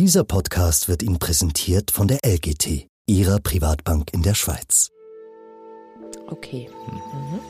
[0.00, 4.88] Dieser Podcast wird Ihnen präsentiert von der LGT, Ihrer Privatbank in der Schweiz.
[6.26, 6.70] Okay.
[6.90, 7.40] Mhm.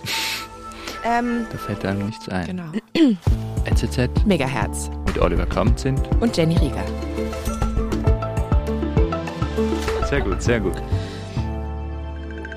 [1.04, 2.46] Ähm, Da fällt einem nichts ein.
[2.46, 2.72] genau.
[3.66, 6.00] NZZ Megahertz mit Oliver Kamp-Zint.
[6.20, 6.84] und Jenny Rieger.
[10.08, 10.82] Sehr gut, sehr gut.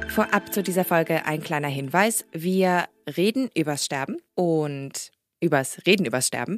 [0.10, 2.26] Vorab zu dieser Folge ein kleiner Hinweis.
[2.32, 2.86] Wir
[3.16, 6.58] reden übers Sterben und übers Reden übers Sterben.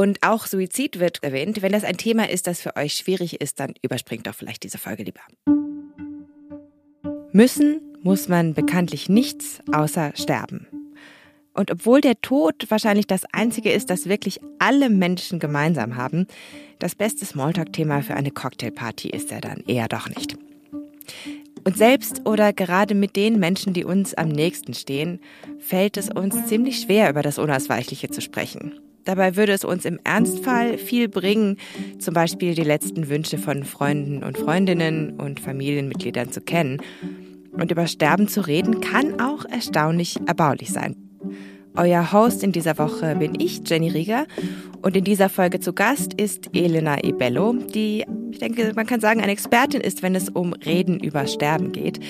[0.00, 1.60] Und auch Suizid wird erwähnt.
[1.60, 4.78] Wenn das ein Thema ist, das für euch schwierig ist, dann überspringt doch vielleicht diese
[4.78, 5.20] Folge lieber.
[7.32, 10.66] Müssen muss man bekanntlich nichts außer sterben.
[11.52, 16.26] Und obwohl der Tod wahrscheinlich das Einzige ist, das wirklich alle Menschen gemeinsam haben,
[16.78, 20.38] das beste Smalltalk-Thema für eine Cocktailparty ist er dann eher doch nicht.
[21.64, 25.20] Und selbst oder gerade mit den Menschen, die uns am nächsten stehen,
[25.58, 28.80] fällt es uns ziemlich schwer, über das Unausweichliche zu sprechen.
[29.04, 31.56] Dabei würde es uns im Ernstfall viel bringen,
[31.98, 36.78] zum Beispiel die letzten Wünsche von Freunden und Freundinnen und Familienmitgliedern zu kennen.
[37.52, 40.96] Und über Sterben zu reden kann auch erstaunlich erbaulich sein.
[41.76, 44.26] Euer Host in dieser Woche bin ich, Jenny Rieger.
[44.82, 49.20] Und in dieser Folge zu Gast ist Elena Ibello, die, ich denke, man kann sagen,
[49.20, 52.00] eine Expertin ist, wenn es um Reden über Sterben geht.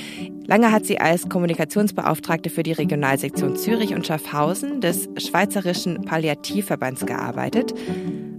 [0.47, 7.75] Lange hat sie als Kommunikationsbeauftragte für die Regionalsektion Zürich und Schaffhausen des Schweizerischen Palliativverbands gearbeitet.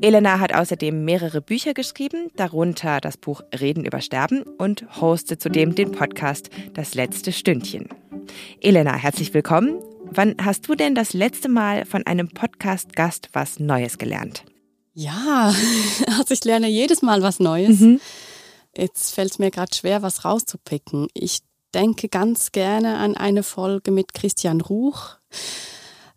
[0.02, 5.76] Elena hat außerdem mehrere Bücher geschrieben, darunter das Buch Reden über Sterben und hostet zudem
[5.76, 7.88] den Podcast Das letzte Stündchen.
[8.60, 9.76] Elena, herzlich willkommen.
[10.14, 14.44] Wann hast du denn das letzte Mal von einem Podcast-Gast was Neues gelernt?
[14.94, 15.54] Ja,
[16.18, 17.80] also ich lerne jedes Mal was Neues.
[18.76, 21.08] Jetzt fällt es mir gerade schwer, was rauszupicken.
[21.14, 21.40] Ich
[21.74, 25.18] denke ganz gerne an eine Folge mit Christian Ruch.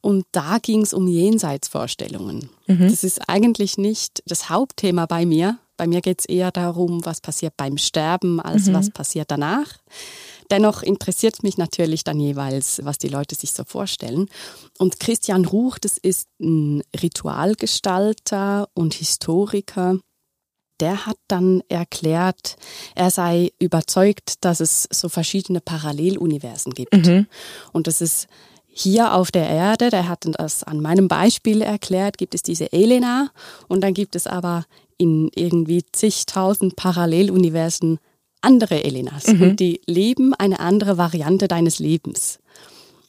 [0.00, 2.50] Und da ging es um Jenseitsvorstellungen.
[2.88, 5.58] Das ist eigentlich nicht das Hauptthema bei mir.
[5.76, 9.78] Bei mir geht es eher darum, was passiert beim Sterben, als was passiert danach.
[10.50, 14.28] Dennoch interessiert mich natürlich dann jeweils, was die Leute sich so vorstellen.
[14.78, 19.98] Und Christian Ruch, das ist ein Ritualgestalter und Historiker.
[20.80, 22.56] Der hat dann erklärt,
[22.94, 26.94] er sei überzeugt, dass es so verschiedene Paralleluniversen gibt.
[27.72, 28.26] Und das ist
[28.76, 33.30] hier auf der Erde, der hat das an meinem Beispiel erklärt, gibt es diese Elena
[33.68, 34.64] und dann gibt es aber
[34.98, 38.00] in irgendwie zigtausend Paralleluniversen
[38.44, 42.38] andere Elenas und die leben eine andere Variante deines Lebens.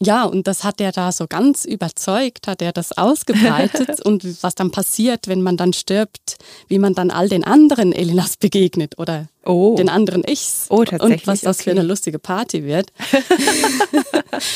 [0.02, 4.54] Ja, und das hat er da so ganz überzeugt, hat er das ausgebreitet und was
[4.54, 6.36] dann passiert, wenn man dann stirbt,
[6.68, 9.76] wie man dann all den anderen Elenas begegnet oder Oh.
[9.76, 10.66] den anderen Ichs.
[10.70, 11.80] Oh, tatsächlich, Und was das für okay.
[11.80, 12.92] eine lustige Party wird.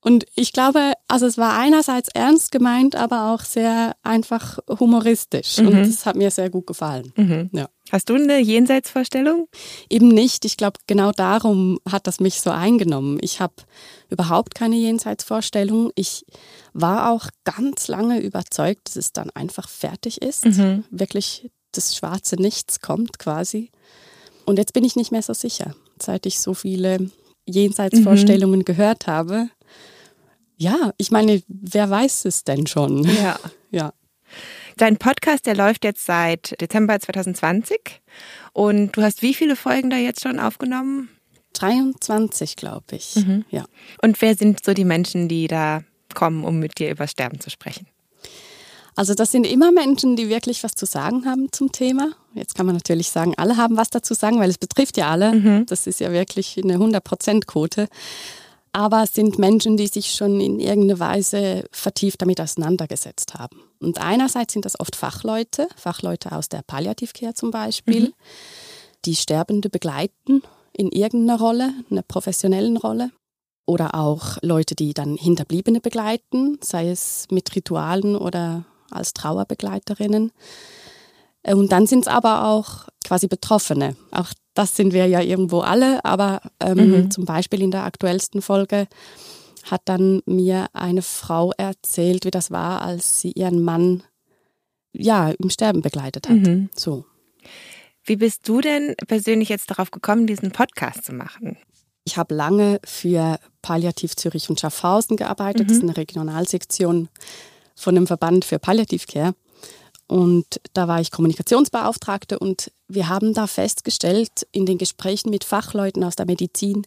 [0.00, 5.58] Und ich glaube, also es war einerseits ernst gemeint, aber auch sehr einfach humoristisch.
[5.58, 7.50] Und das hat mir sehr gut gefallen.
[7.52, 7.68] Ja.
[7.94, 9.46] Hast du eine Jenseitsvorstellung?
[9.88, 10.44] Eben nicht.
[10.44, 13.18] Ich glaube, genau darum hat das mich so eingenommen.
[13.20, 13.54] Ich habe
[14.10, 15.92] überhaupt keine Jenseitsvorstellung.
[15.94, 16.26] Ich
[16.72, 20.44] war auch ganz lange überzeugt, dass es dann einfach fertig ist.
[20.90, 23.70] Wirklich das schwarze Nichts kommt quasi.
[24.44, 27.12] Und jetzt bin ich nicht mehr so sicher, seit ich so viele
[27.46, 29.50] Jenseitsvorstellungen gehört habe.
[30.56, 33.04] Ja, ich meine, wer weiß es denn schon?
[33.04, 33.38] Ja.
[33.70, 33.92] Ja.
[34.76, 38.02] Dein Podcast, der läuft jetzt seit Dezember 2020
[38.52, 41.10] und du hast wie viele Folgen da jetzt schon aufgenommen?
[41.52, 43.14] 23, glaube ich.
[43.50, 43.66] Ja.
[44.02, 47.50] Und wer sind so die Menschen, die da kommen, um mit dir über Sterben zu
[47.50, 47.86] sprechen?
[48.96, 52.10] Also das sind immer Menschen, die wirklich was zu sagen haben zum Thema.
[52.34, 55.64] Jetzt kann man natürlich sagen, alle haben was dazu sagen, weil es betrifft ja alle.
[55.66, 57.88] Das ist ja wirklich eine 100%-Quote.
[58.74, 63.60] Aber es sind Menschen, die sich schon in irgendeiner Weise vertieft damit auseinandergesetzt haben.
[63.78, 68.12] Und einerseits sind das oft Fachleute, Fachleute aus der Palliativcare zum Beispiel,
[69.04, 70.42] die Sterbende begleiten
[70.72, 73.12] in irgendeiner Rolle, einer professionellen Rolle.
[73.64, 80.32] Oder auch Leute, die dann Hinterbliebene begleiten, sei es mit Ritualen oder als Trauerbegleiterinnen.
[81.44, 83.96] Äh, Und dann sind es aber auch quasi Betroffene.
[84.10, 88.86] Auch das sind wir ja irgendwo alle, aber ähm, zum Beispiel in der aktuellsten Folge
[89.64, 94.02] hat dann mir eine Frau erzählt, wie das war, als sie ihren Mann
[94.92, 96.36] ja im Sterben begleitet hat.
[96.74, 97.04] So.
[98.04, 101.56] Wie bist du denn persönlich jetzt darauf gekommen, diesen Podcast zu machen?
[102.04, 105.70] Ich habe lange für Palliativ Zürich und Schaffhausen gearbeitet.
[105.70, 107.08] Das ist eine Regionalsektion
[107.74, 109.34] von einem Verband für Palliativcare.
[110.06, 116.04] Und da war ich Kommunikationsbeauftragte und wir haben da festgestellt in den Gesprächen mit Fachleuten
[116.04, 116.86] aus der Medizin,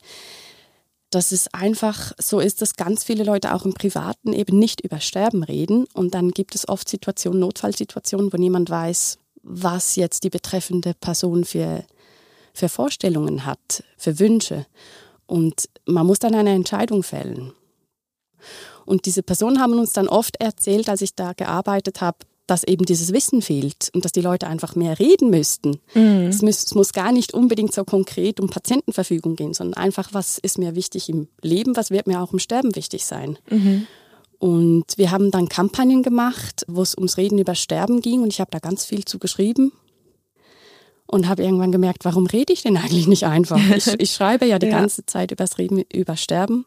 [1.10, 5.00] dass es einfach so ist, dass ganz viele Leute auch im Privaten eben nicht über
[5.00, 5.86] Sterben reden.
[5.94, 11.46] Und dann gibt es oft Situationen, Notfallsituationen, wo niemand weiß, was jetzt die betreffende Person
[11.46, 11.86] für,
[12.54, 14.66] für Vorstellungen hat, für Wünsche.
[15.26, 17.54] Und man muss dann eine Entscheidung fällen.
[18.86, 22.86] Und diese Personen haben uns dann oft erzählt, als ich da gearbeitet habe, dass eben
[22.86, 25.80] dieses Wissen fehlt und dass die Leute einfach mehr reden müssten.
[25.94, 26.28] Mhm.
[26.30, 30.38] Es, muss, es, muss, gar nicht unbedingt so konkret um Patientenverfügung gehen, sondern einfach, was
[30.38, 33.38] ist mir wichtig im Leben, was wird mir auch im Sterben wichtig sein.
[33.50, 33.86] Mhm.
[34.40, 38.40] Und wir haben dann Kampagnen gemacht, wo es ums Reden über Sterben ging und ich
[38.40, 39.74] habe da ganz viel zu geschrieben
[41.08, 43.60] und habe irgendwann gemerkt, warum rede ich denn eigentlich nicht einfach?
[43.76, 44.80] Ich, ich schreibe ja die ja.
[44.80, 46.66] ganze Zeit übers Reden über Sterben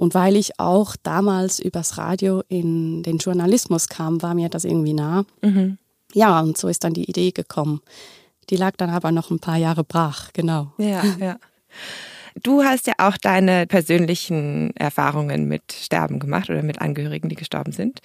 [0.00, 4.94] und weil ich auch damals übers Radio in den Journalismus kam, war mir das irgendwie
[4.94, 5.26] nah.
[5.42, 5.76] Mhm.
[6.14, 7.82] Ja, und so ist dann die Idee gekommen.
[8.48, 10.72] Die lag dann aber noch ein paar Jahre brach, genau.
[10.78, 11.36] Ja, ja.
[12.42, 17.72] Du hast ja auch deine persönlichen Erfahrungen mit Sterben gemacht oder mit Angehörigen, die gestorben
[17.72, 18.00] sind.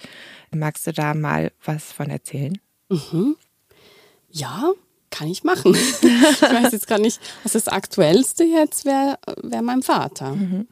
[0.54, 2.58] Magst du da mal was von erzählen?
[2.90, 3.36] Mhm.
[4.30, 4.72] Ja,
[5.08, 5.74] kann ich machen.
[6.02, 10.32] ich weiß jetzt gar nicht, was das Aktuellste jetzt wäre, wäre mein Vater.
[10.32, 10.66] Mhm.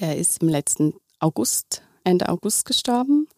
[0.00, 3.28] Der ist im letzten August, Ende August gestorben.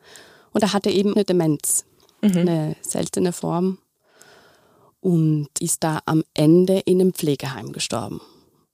[0.52, 1.84] Und er hatte eben eine Demenz,
[2.22, 2.36] mhm.
[2.36, 3.78] eine seltene Form.
[5.00, 8.20] Und ist da am Ende in einem Pflegeheim gestorben.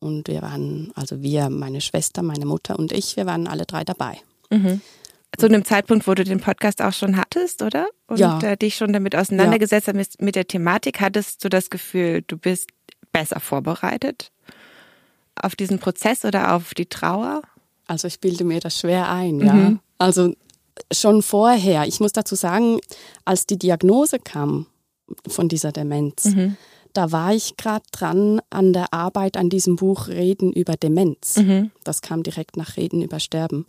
[0.00, 3.84] Und wir waren, also wir, meine Schwester, meine Mutter und ich, wir waren alle drei
[3.84, 4.18] dabei.
[4.50, 4.80] Mhm.
[5.38, 7.88] Zu einem Zeitpunkt, wo du den Podcast auch schon hattest, oder?
[8.06, 8.40] Und ja.
[8.40, 9.94] Äh, dich schon damit auseinandergesetzt ja.
[9.94, 12.70] hast mit der Thematik, hattest du das Gefühl, du bist
[13.12, 14.32] besser vorbereitet
[15.40, 17.42] auf diesen Prozess oder auf die Trauer?
[17.86, 19.52] Also ich bilde mir das schwer ein, ja.
[19.52, 19.80] Mhm.
[19.98, 20.34] Also
[20.92, 22.78] schon vorher, ich muss dazu sagen,
[23.24, 24.66] als die Diagnose kam
[25.26, 26.56] von dieser Demenz, mhm.
[26.92, 31.36] da war ich gerade dran an der Arbeit an diesem Buch Reden über Demenz.
[31.36, 31.70] Mhm.
[31.84, 33.66] Das kam direkt nach Reden über Sterben.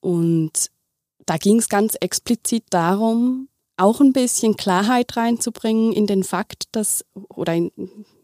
[0.00, 0.70] Und
[1.26, 7.04] da ging es ganz explizit darum, auch ein bisschen Klarheit reinzubringen in den Fakt, dass
[7.28, 7.70] oder in,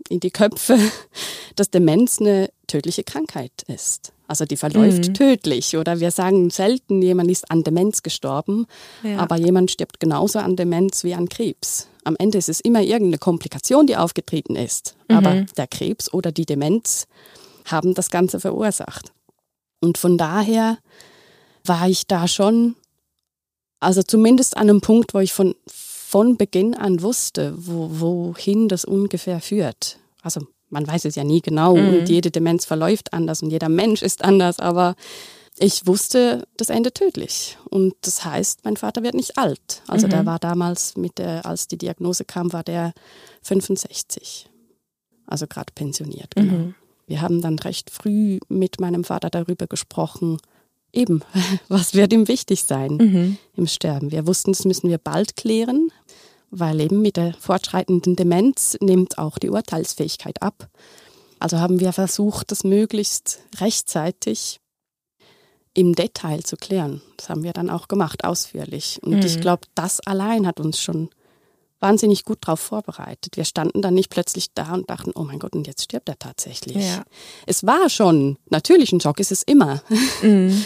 [0.08, 0.78] in die Köpfe,
[1.56, 4.13] dass Demenz eine tödliche Krankheit ist.
[4.26, 5.14] Also die verläuft mhm.
[5.14, 5.76] tödlich.
[5.76, 8.66] Oder wir sagen selten, jemand ist an Demenz gestorben,
[9.02, 9.18] ja.
[9.18, 11.88] aber jemand stirbt genauso an Demenz wie an Krebs.
[12.04, 14.96] Am Ende ist es immer irgendeine Komplikation, die aufgetreten ist.
[15.08, 15.16] Mhm.
[15.16, 17.06] Aber der Krebs oder die Demenz
[17.66, 19.12] haben das Ganze verursacht.
[19.80, 20.78] Und von daher
[21.64, 22.76] war ich da schon,
[23.80, 28.84] also zumindest an einem Punkt, wo ich von, von Beginn an wusste, wo, wohin das
[28.84, 29.98] ungefähr führt.
[30.22, 31.88] Also man weiß es ja nie genau mhm.
[31.88, 34.94] und jede Demenz verläuft anders und jeder Mensch ist anders, aber
[35.56, 37.56] ich wusste, das endet tödlich.
[37.70, 39.82] Und das heißt, mein Vater wird nicht alt.
[39.86, 40.10] Also mhm.
[40.10, 42.92] der war damals mit der, als die Diagnose kam, war der
[43.42, 44.50] 65.
[45.26, 46.52] Also gerade pensioniert, genau.
[46.52, 46.74] Mhm.
[47.06, 50.38] Wir haben dann recht früh mit meinem Vater darüber gesprochen,
[50.92, 51.22] eben,
[51.68, 53.38] was wird ihm wichtig sein mhm.
[53.54, 54.10] im Sterben.
[54.10, 55.90] Wir wussten, das müssen wir bald klären
[56.58, 60.68] weil eben mit der fortschreitenden Demenz nimmt auch die Urteilsfähigkeit ab.
[61.38, 64.60] Also haben wir versucht, das möglichst rechtzeitig
[65.74, 67.02] im Detail zu klären.
[67.16, 69.00] Das haben wir dann auch gemacht, ausführlich.
[69.02, 69.26] Und mhm.
[69.26, 71.10] ich glaube, das allein hat uns schon
[71.80, 73.36] wahnsinnig gut darauf vorbereitet.
[73.36, 76.18] Wir standen dann nicht plötzlich da und dachten, oh mein Gott, und jetzt stirbt er
[76.18, 76.76] tatsächlich.
[76.76, 77.04] Ja.
[77.46, 79.82] Es war schon, natürlich ein Schock ist es immer.
[80.22, 80.64] Mhm.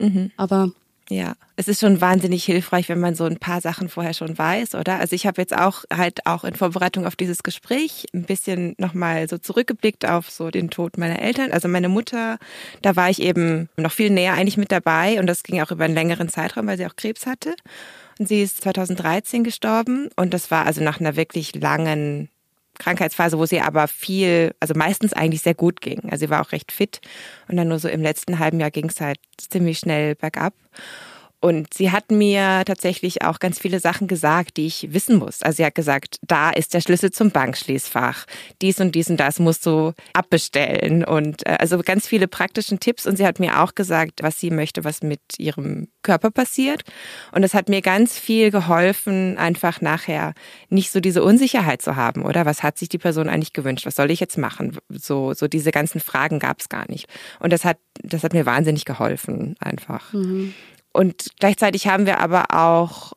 [0.00, 0.30] Mhm.
[0.36, 0.70] Aber
[1.10, 4.74] ja, es ist schon wahnsinnig hilfreich, wenn man so ein paar Sachen vorher schon weiß,
[4.74, 4.98] oder?
[4.98, 9.26] Also ich habe jetzt auch halt auch in Vorbereitung auf dieses Gespräch ein bisschen nochmal
[9.26, 11.50] so zurückgeblickt auf so den Tod meiner Eltern.
[11.50, 12.38] Also meine Mutter,
[12.82, 15.84] da war ich eben noch viel näher eigentlich mit dabei und das ging auch über
[15.84, 17.54] einen längeren Zeitraum, weil sie auch Krebs hatte.
[18.18, 22.28] Und sie ist 2013 gestorben und das war also nach einer wirklich langen
[22.78, 26.00] Krankheitsphase, wo sie aber viel, also meistens eigentlich sehr gut ging.
[26.10, 27.00] Also sie war auch recht fit
[27.48, 30.54] und dann nur so im letzten halben Jahr ging es halt ziemlich schnell bergab.
[31.40, 35.42] Und sie hat mir tatsächlich auch ganz viele Sachen gesagt, die ich wissen muss.
[35.42, 38.24] Also sie hat gesagt, da ist der Schlüssel zum Bankschließfach.
[38.60, 41.04] Dies und dies und das musst du abbestellen.
[41.04, 43.06] Und äh, also ganz viele praktischen Tipps.
[43.06, 46.82] Und sie hat mir auch gesagt, was sie möchte, was mit ihrem Körper passiert.
[47.30, 50.34] Und es hat mir ganz viel geholfen, einfach nachher
[50.70, 52.46] nicht so diese Unsicherheit zu haben, oder?
[52.46, 53.86] Was hat sich die Person eigentlich gewünscht?
[53.86, 54.76] Was soll ich jetzt machen?
[54.88, 57.06] So, so diese ganzen Fragen gab es gar nicht.
[57.38, 60.12] Und das hat, das hat mir wahnsinnig geholfen, einfach.
[60.12, 60.52] Mhm.
[60.98, 63.12] Und gleichzeitig haben wir aber auch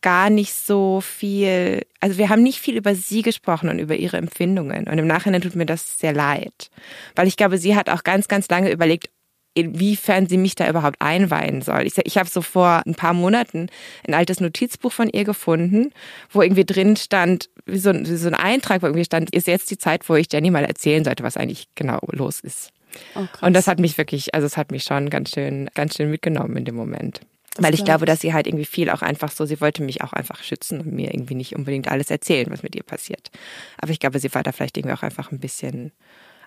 [0.00, 4.16] gar nicht so viel, also wir haben nicht viel über sie gesprochen und über ihre
[4.16, 4.86] Empfindungen.
[4.86, 6.70] Und im Nachhinein tut mir das sehr leid,
[7.14, 9.10] weil ich glaube, sie hat auch ganz, ganz lange überlegt,
[9.52, 11.82] inwiefern sie mich da überhaupt einweihen soll.
[11.82, 13.68] Ich, ich habe so vor ein paar Monaten
[14.08, 15.92] ein altes Notizbuch von ihr gefunden,
[16.30, 19.70] wo irgendwie drin stand, wie so, wie so ein Eintrag, wo irgendwie stand, ist jetzt
[19.70, 22.72] die Zeit, wo ich Jenny mal erzählen sollte, was eigentlich genau los ist.
[23.14, 26.10] Oh, und das hat mich wirklich, also es hat mich schon ganz schön, ganz schön
[26.10, 27.20] mitgenommen in dem Moment.
[27.54, 29.82] Das Weil ich glaub glaube, dass sie halt irgendwie viel auch einfach so, sie wollte
[29.82, 33.30] mich auch einfach schützen und mir irgendwie nicht unbedingt alles erzählen, was mit ihr passiert.
[33.78, 35.92] Aber ich glaube, sie war da vielleicht irgendwie auch einfach ein bisschen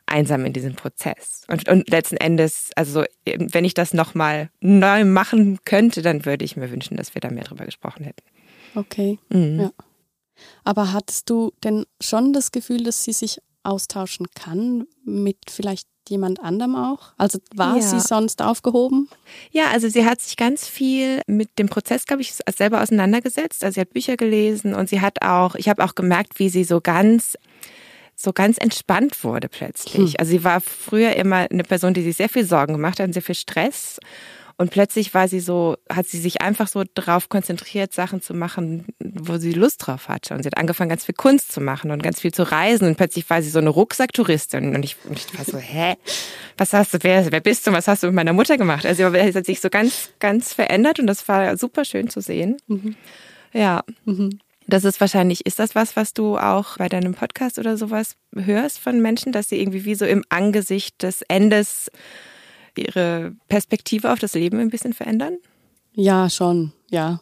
[0.07, 1.43] einsam in diesem Prozess.
[1.47, 6.57] Und, und letzten Endes, also wenn ich das nochmal neu machen könnte, dann würde ich
[6.57, 8.23] mir wünschen, dass wir da mehr drüber gesprochen hätten.
[8.75, 9.19] Okay.
[9.29, 9.59] Mhm.
[9.59, 9.71] Ja.
[10.63, 16.39] Aber hattest du denn schon das Gefühl, dass sie sich austauschen kann mit vielleicht jemand
[16.41, 17.13] anderem auch?
[17.17, 17.81] Also war Ja.
[17.81, 19.09] sie sonst aufgehoben?
[19.51, 23.63] Ja, also sie hat sich ganz viel mit dem Prozess, glaube ich, selber auseinandergesetzt.
[23.63, 26.63] Also sie hat Bücher gelesen und sie hat auch, ich habe auch gemerkt, wie sie
[26.63, 27.37] so ganz
[28.17, 30.13] so ganz entspannt wurde plötzlich.
[30.13, 30.15] Hm.
[30.19, 33.13] Also sie war früher immer eine Person, die sich sehr viel Sorgen gemacht hat und
[33.13, 33.99] sehr viel Stress.
[34.57, 38.85] Und plötzlich war sie so, hat sie sich einfach so darauf konzentriert, Sachen zu machen,
[38.99, 40.33] wo sie Lust drauf hatte.
[40.33, 42.87] Und sie hat angefangen, ganz viel Kunst zu machen und ganz viel zu reisen.
[42.87, 44.73] Und plötzlich war sie so eine Rucksacktouristin.
[44.73, 45.95] Und ich, und ich war so, hä?
[46.57, 47.73] Was hast du, wer, wer bist du?
[47.73, 48.85] Was hast du mit meiner Mutter gemacht?
[48.85, 52.57] Also sie hat sich so ganz, ganz verändert und das war super schön zu sehen.
[53.51, 53.83] Ja.
[54.67, 58.79] Das ist wahrscheinlich, ist das was, was du auch bei deinem Podcast oder sowas hörst
[58.79, 61.91] von Menschen, dass sie irgendwie wie so im Angesicht des Endes
[62.77, 65.37] ihre Perspektive auf das Leben ein bisschen verändern?
[65.93, 67.21] Ja, schon, ja.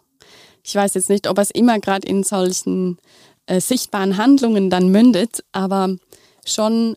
[0.64, 2.98] Ich weiß jetzt nicht, ob es immer gerade in solchen
[3.46, 5.96] äh, sichtbaren Handlungen dann mündet, aber
[6.46, 6.96] schon,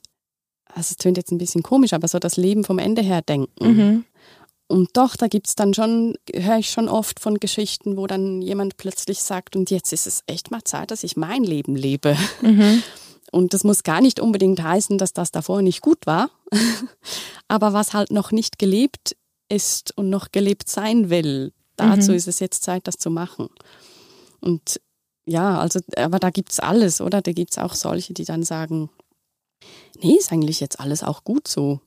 [0.66, 3.64] also es tönt jetzt ein bisschen komisch, aber so das Leben vom Ende her denken.
[4.68, 8.76] Und doch, da gibt's dann schon, höre ich schon oft von Geschichten, wo dann jemand
[8.76, 12.16] plötzlich sagt, und jetzt ist es echt mal Zeit, dass ich mein Leben lebe.
[13.32, 16.30] Und das muss gar nicht unbedingt heißen, dass das davor nicht gut war.
[17.48, 19.16] Aber was halt noch nicht gelebt
[19.48, 23.48] ist und noch gelebt sein will, dazu ist es jetzt Zeit, das zu machen.
[24.40, 24.80] Und
[25.24, 27.20] ja, also, aber da gibt's alles, oder?
[27.20, 28.90] Da gibt's auch solche, die dann sagen,
[30.00, 31.80] nee, ist eigentlich jetzt alles auch gut so.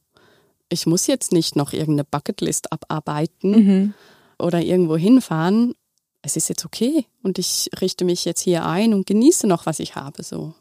[0.68, 3.96] Ich muss jetzt nicht noch irgendeine Bucketlist abarbeiten
[4.38, 5.74] oder irgendwo hinfahren.
[6.22, 9.80] Es ist jetzt okay und ich richte mich jetzt hier ein und genieße noch, was
[9.80, 10.54] ich habe, so.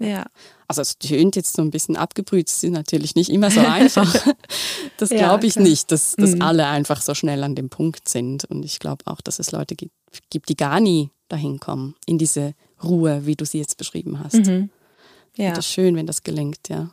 [0.00, 0.24] Ja.
[0.66, 4.12] Also es tönt jetzt so ein bisschen abgebrüht, es ist natürlich nicht immer so einfach.
[4.96, 5.64] Das Ja, glaube ich klar.
[5.64, 6.42] nicht, dass, dass Mhm.
[6.42, 8.44] alle einfach so schnell an dem Punkt sind.
[8.46, 9.92] Und ich glaube auch, dass es Leute gibt,
[10.30, 14.46] gibt, die gar nie dahin kommen, in diese Ruhe, wie du sie jetzt beschrieben hast.
[15.36, 15.50] Ja.
[15.50, 16.90] Das ist schön, wenn das gelingt, ja.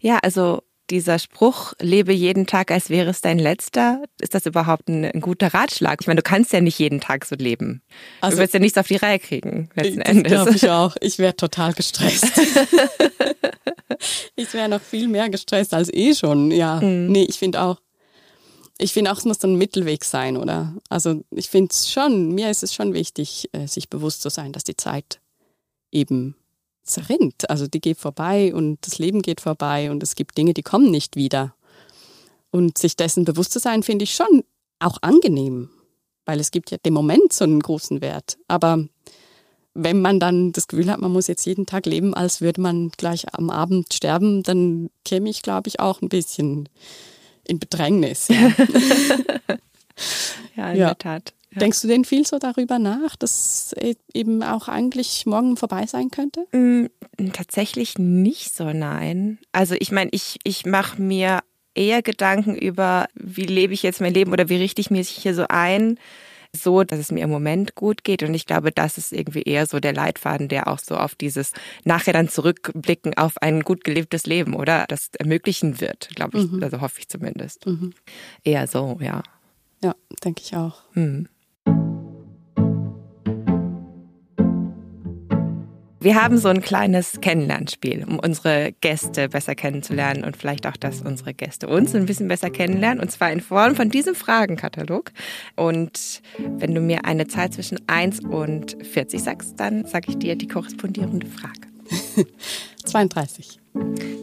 [0.00, 4.88] Ja, also dieser Spruch, lebe jeden Tag, als wäre es dein letzter, ist das überhaupt
[4.88, 5.98] ein, ein guter Ratschlag?
[6.00, 7.82] Ich meine, du kannst ja nicht jeden Tag so leben.
[8.20, 10.62] Also- du wirst ja nichts auf die Reihe kriegen, letzten Das glaube Endes.
[10.62, 10.96] ich auch.
[11.00, 12.30] Ich wäre total gestresst.
[14.36, 16.50] ich wäre noch viel mehr gestresst als eh schon.
[16.50, 17.80] Ja, nee, ich finde auch,
[18.78, 20.74] ich finde auch, es muss ein Mittelweg sein, oder?
[20.88, 24.52] Also ich finde es schon, mir ist es schon wichtig, äh, sich bewusst zu sein,
[24.52, 25.20] dass die Zeit
[25.90, 26.36] eben
[26.86, 27.48] zerrinnt.
[27.50, 30.90] Also die geht vorbei und das Leben geht vorbei und es gibt Dinge, die kommen
[30.90, 31.54] nicht wieder.
[32.50, 34.44] Und sich dessen bewusst zu sein, finde ich schon
[34.78, 35.68] auch angenehm,
[36.24, 38.38] weil es gibt ja dem Moment so einen großen Wert.
[38.48, 38.84] Aber
[39.74, 42.90] wenn man dann das Gefühl hat, man muss jetzt jeden Tag leben, als würde man
[42.96, 46.68] gleich am Abend sterben, dann käme ich, glaube ich, auch ein bisschen
[47.44, 48.28] in Bedrängnis.
[48.28, 48.52] Ja.
[50.56, 50.86] In Ja.
[50.88, 51.32] der Tat.
[51.56, 51.60] Ja.
[51.60, 56.10] Denkst du denn viel so darüber nach, dass e- eben auch eigentlich morgen vorbei sein
[56.10, 56.46] könnte?
[56.52, 56.86] Mm,
[57.32, 59.38] Tatsächlich nicht so, nein.
[59.52, 61.40] Also ich meine, ich, ich mache mir
[61.74, 65.34] eher Gedanken über, wie lebe ich jetzt mein Leben oder wie richte ich mich hier
[65.34, 65.98] so ein,
[66.52, 68.22] so, dass es mir im Moment gut geht.
[68.22, 71.52] Und ich glaube, das ist irgendwie eher so der Leitfaden, der auch so auf dieses
[71.84, 74.84] nachher dann zurückblicken auf ein gut gelebtes Leben, oder?
[74.88, 76.62] Das ermöglichen wird, glaube ich.
[76.62, 77.66] Also hoffe ich zumindest.
[78.44, 79.22] Eher so, ja.
[79.82, 79.94] Ja,
[80.24, 80.82] denke ich auch.
[80.92, 81.28] Hm.
[86.06, 91.02] Wir haben so ein kleines Kennenlernspiel, um unsere Gäste besser kennenzulernen und vielleicht auch, dass
[91.02, 93.00] unsere Gäste uns ein bisschen besser kennenlernen.
[93.02, 95.10] Und zwar in Form von diesem Fragenkatalog.
[95.56, 100.36] Und wenn du mir eine Zahl zwischen 1 und 40 sagst, dann sage ich dir
[100.36, 102.24] die korrespondierende Frage.
[102.84, 103.58] 32.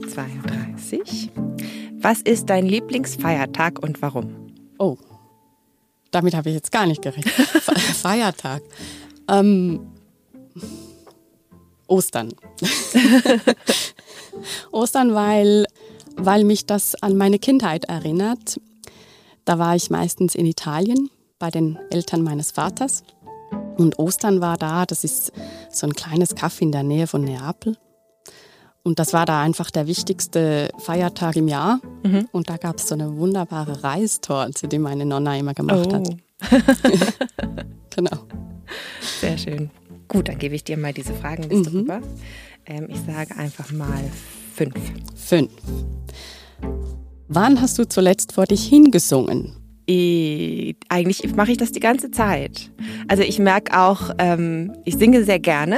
[0.07, 1.31] 32.
[1.99, 4.53] Was ist dein Lieblingsfeiertag und warum?
[4.79, 4.95] Oh,
[6.11, 7.33] damit habe ich jetzt gar nicht gerechnet.
[7.35, 8.61] Fe- Feiertag.
[9.29, 9.81] Ähm,
[11.93, 12.33] Ostern.
[14.71, 15.67] Ostern, weil,
[16.17, 18.59] weil mich das an meine Kindheit erinnert.
[19.45, 23.03] Da war ich meistens in Italien bei den Eltern meines Vaters.
[23.77, 25.31] Und Ostern war da, das ist
[25.69, 27.77] so ein kleines Kaff in der Nähe von Neapel.
[28.81, 31.79] Und das war da einfach der wichtigste Feiertag im Jahr.
[32.31, 36.09] Und da gab es so eine wunderbare Reistorte, die meine Nonna immer gemacht hat.
[37.95, 38.17] Genau.
[39.21, 39.69] Sehr schön.
[40.13, 41.99] Gut, dann gebe ich dir mal diese Fragenliste rüber.
[42.67, 44.03] Ähm, ich sage einfach mal
[44.53, 44.75] fünf.
[45.15, 45.51] Fünf.
[47.27, 49.55] Wann hast du zuletzt vor dich hingesungen?
[49.85, 52.71] Ich, eigentlich mache ich das die ganze Zeit.
[53.09, 55.77] Also ich merke auch, ähm, ich singe sehr gerne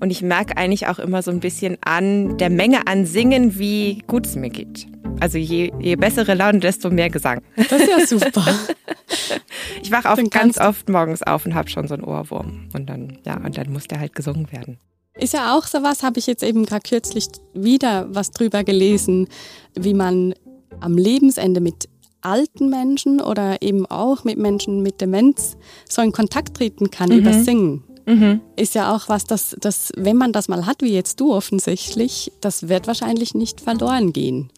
[0.00, 4.02] und ich merke eigentlich auch immer so ein bisschen an der Menge an Singen, wie
[4.06, 4.86] gut es mir geht.
[5.20, 7.40] Also je, je bessere Laune, desto mehr Gesang.
[7.56, 8.46] Das ist ja super.
[9.82, 12.68] ich wache auch ganz oft morgens auf und habe schon so einen Ohrwurm.
[12.74, 14.78] Und dann, ja, und dann muss der halt gesungen werden.
[15.14, 19.26] Ist ja auch so was, habe ich jetzt eben gerade kürzlich wieder was drüber gelesen,
[19.74, 20.34] wie man
[20.80, 21.88] am Lebensende mit
[22.20, 25.56] alten Menschen oder eben auch mit Menschen mit Demenz
[25.88, 27.18] so in Kontakt treten kann mhm.
[27.18, 27.84] über Singen.
[28.08, 28.40] Mhm.
[28.56, 32.32] Ist ja auch was, dass, dass, wenn man das mal hat, wie jetzt du offensichtlich,
[32.40, 34.50] das wird wahrscheinlich nicht verloren gehen.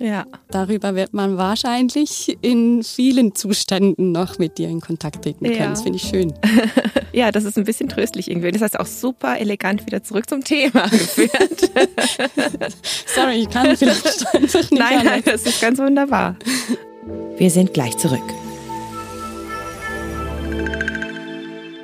[0.00, 0.24] Ja.
[0.48, 5.58] Darüber wird man wahrscheinlich in vielen Zuständen noch mit dir in Kontakt treten können.
[5.58, 5.68] Ja.
[5.68, 6.32] Das finde ich schön.
[7.12, 8.50] ja, das ist ein bisschen tröstlich irgendwie.
[8.52, 11.70] Das heißt auch super elegant wieder zurück zum Thema geführt.
[13.14, 14.72] Sorry, ich kann vielleicht einfach nicht.
[14.72, 16.36] Nein, nein, das ist ganz wunderbar.
[17.36, 18.22] Wir sind gleich zurück.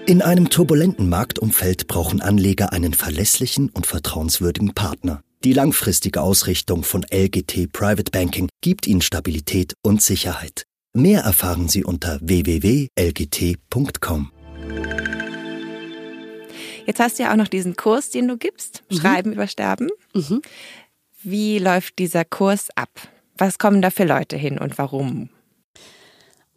[0.07, 5.23] In einem turbulenten Marktumfeld brauchen Anleger einen verlässlichen und vertrauenswürdigen Partner.
[5.43, 10.67] Die langfristige Ausrichtung von LGT Private Banking gibt Ihnen Stabilität und Sicherheit.
[10.93, 12.91] Mehr erfahren Sie unter www.lgt.com.
[16.87, 18.97] Jetzt hast du ja auch noch diesen Kurs, den du gibst, mhm.
[18.97, 19.89] Schreiben über Sterben.
[20.15, 20.43] Mhm.
[21.23, 22.91] Wie läuft dieser Kurs ab?
[23.37, 25.31] Was kommen da für Leute hin und warum?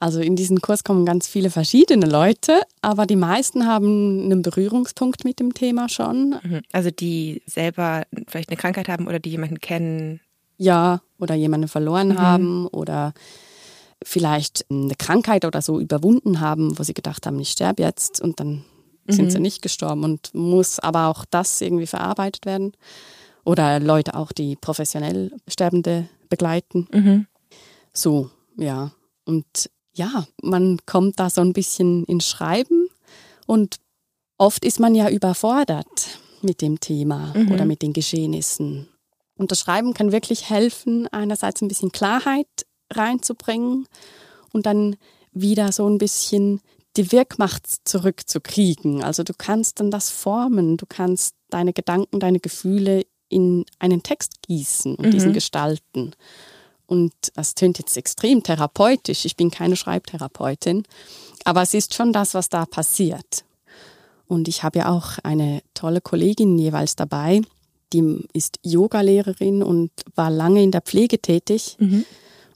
[0.03, 5.23] Also in diesen Kurs kommen ganz viele verschiedene Leute, aber die meisten haben einen Berührungspunkt
[5.23, 6.35] mit dem Thema schon.
[6.43, 6.61] Mhm.
[6.73, 10.19] Also die selber vielleicht eine Krankheit haben oder die jemanden kennen.
[10.57, 12.19] Ja, oder jemanden verloren mhm.
[12.19, 13.13] haben oder
[14.03, 18.41] vielleicht eine Krankheit oder so überwunden haben, wo sie gedacht haben, ich sterbe jetzt und
[18.41, 18.65] dann
[19.07, 19.31] sind mhm.
[19.31, 22.73] sie nicht gestorben und muss aber auch das irgendwie verarbeitet werden.
[23.45, 26.89] Oder Leute auch, die professionell Sterbende begleiten.
[26.91, 27.27] Mhm.
[27.93, 28.91] So, ja.
[29.23, 32.87] Und ja, man kommt da so ein bisschen ins Schreiben
[33.45, 33.77] und
[34.37, 37.51] oft ist man ja überfordert mit dem Thema mhm.
[37.51, 38.87] oder mit den Geschehnissen.
[39.35, 42.47] Und das Schreiben kann wirklich helfen, einerseits ein bisschen Klarheit
[42.91, 43.87] reinzubringen
[44.51, 44.95] und dann
[45.31, 46.61] wieder so ein bisschen
[46.95, 49.03] die Wirkmacht zurückzukriegen.
[49.03, 54.43] Also du kannst dann das formen, du kannst deine Gedanken, deine Gefühle in einen Text
[54.47, 55.11] gießen und mhm.
[55.11, 56.11] diesen gestalten.
[56.93, 59.25] Und das tönt jetzt extrem therapeutisch.
[59.25, 60.83] Ich bin keine Schreibtherapeutin,
[61.43, 63.45] aber es ist schon das, was da passiert.
[64.27, 67.41] Und ich habe ja auch eine tolle Kollegin jeweils dabei,
[67.93, 72.05] die ist Yogalehrerin und war lange in der Pflege tätig mhm.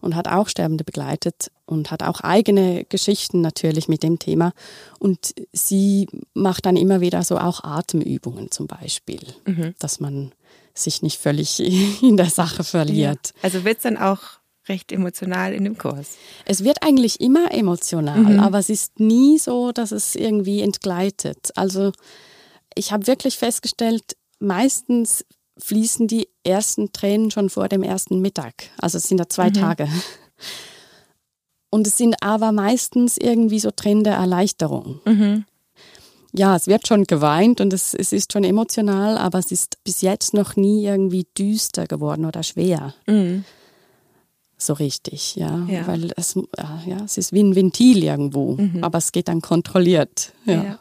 [0.02, 4.54] und hat auch Sterbende begleitet und hat auch eigene Geschichten natürlich mit dem Thema.
[5.00, 9.74] Und sie macht dann immer wieder so auch Atemübungen zum Beispiel, mhm.
[9.80, 10.32] dass man
[10.84, 11.60] sich nicht völlig
[12.02, 13.34] in der Sache verliert.
[13.36, 13.44] Ja.
[13.44, 14.22] Also wird es dann auch
[14.68, 16.18] recht emotional in dem Kurs?
[16.46, 18.40] Es wird eigentlich immer emotional, mhm.
[18.40, 21.52] aber es ist nie so, dass es irgendwie entgleitet.
[21.56, 21.92] Also
[22.76, 25.26] ich habe wirklich festgestellt, meistens
[25.58, 28.54] fließen die ersten Tränen schon vor dem ersten Mittag.
[28.78, 29.54] Also es sind da zwei mhm.
[29.54, 29.88] Tage.
[31.70, 35.00] Und es sind aber meistens irgendwie so Tränen der Erleichterung.
[35.06, 35.46] Mhm
[36.38, 40.02] ja, es wird schon geweint und es, es ist schon emotional, aber es ist bis
[40.02, 42.94] jetzt noch nie irgendwie düster geworden oder schwer.
[43.08, 43.44] Mhm.
[44.58, 45.66] So richtig, ja.
[45.70, 45.86] ja.
[45.86, 46.36] Weil es,
[46.86, 48.84] ja, es ist wie ein Ventil irgendwo, mhm.
[48.84, 50.34] aber es geht dann kontrolliert.
[50.46, 50.64] Ja.
[50.64, 50.80] ja.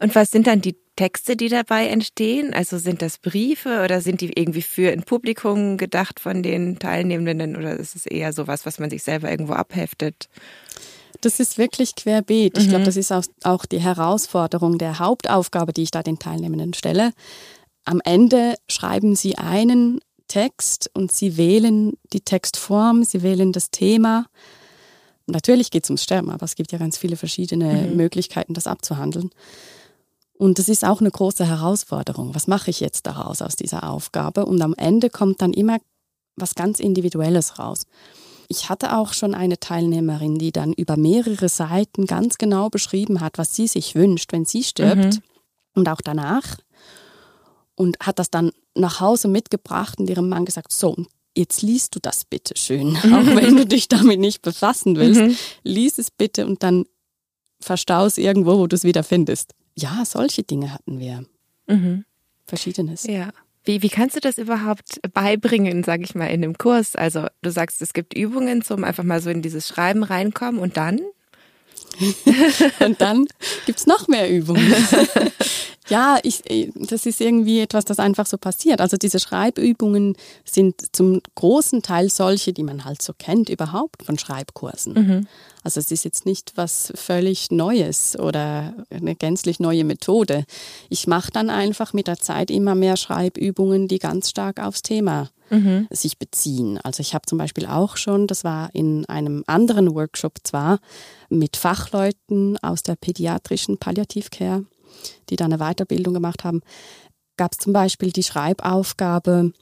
[0.00, 2.52] Und was sind dann die Texte, die dabei entstehen?
[2.52, 7.56] Also sind das Briefe oder sind die irgendwie für ein Publikum gedacht von den Teilnehmenden
[7.56, 10.28] oder ist es eher sowas, was man sich selber irgendwo abheftet?
[11.20, 12.58] Das ist wirklich querbeet.
[12.58, 12.86] Ich glaube, mhm.
[12.86, 13.12] das ist
[13.44, 17.12] auch die Herausforderung der Hauptaufgabe, die ich da den Teilnehmenden stelle.
[17.84, 24.26] Am Ende schreiben sie einen Text und sie wählen die Textform, sie wählen das Thema.
[25.26, 27.96] Natürlich geht es ums Sterben, aber es gibt ja ganz viele verschiedene mhm.
[27.96, 29.30] Möglichkeiten, das abzuhandeln.
[30.38, 32.34] Und das ist auch eine große Herausforderung.
[32.34, 34.46] Was mache ich jetzt daraus aus dieser Aufgabe?
[34.46, 35.78] Und am Ende kommt dann immer
[36.36, 37.82] was ganz Individuelles raus.
[38.52, 43.38] Ich hatte auch schon eine Teilnehmerin, die dann über mehrere Seiten ganz genau beschrieben hat,
[43.38, 45.22] was sie sich wünscht, wenn sie stirbt mhm.
[45.76, 46.58] und auch danach.
[47.76, 50.96] Und hat das dann nach Hause mitgebracht und ihrem Mann gesagt, so,
[51.36, 55.20] jetzt liest du das bitte schön, auch wenn du dich damit nicht befassen willst.
[55.20, 55.36] Mhm.
[55.62, 56.86] Lies es bitte und dann
[57.60, 59.54] verstau es irgendwo, wo du es wieder findest.
[59.78, 61.24] Ja, solche Dinge hatten wir.
[61.68, 62.04] Mhm.
[62.46, 63.04] Verschiedenes.
[63.04, 63.30] Ja.
[63.64, 66.96] Wie, wie kannst du das überhaupt beibringen, sag ich mal, in einem Kurs?
[66.96, 70.76] Also du sagst, es gibt Übungen zum einfach mal so in dieses Schreiben reinkommen und
[70.76, 71.00] dann?
[72.80, 73.26] und dann
[73.66, 74.74] gibt's noch mehr Übungen.
[75.88, 76.42] ja, ich,
[76.74, 78.80] das ist irgendwie etwas, das einfach so passiert.
[78.80, 84.18] Also diese Schreibübungen sind zum großen Teil solche, die man halt so kennt überhaupt von
[84.18, 84.94] Schreibkursen.
[84.94, 85.26] Mhm.
[85.62, 90.44] Also es ist jetzt nicht was völlig Neues oder eine gänzlich neue Methode.
[90.88, 95.28] Ich mache dann einfach mit der Zeit immer mehr Schreibübungen, die ganz stark aufs Thema
[95.50, 95.86] mhm.
[95.90, 96.78] sich beziehen.
[96.78, 100.80] Also ich habe zum Beispiel auch schon, das war in einem anderen Workshop zwar,
[101.28, 104.64] mit Fachleuten aus der pädiatrischen Palliativcare,
[105.28, 106.62] die da eine Weiterbildung gemacht haben,
[107.36, 109.52] gab es zum Beispiel die Schreibaufgabe,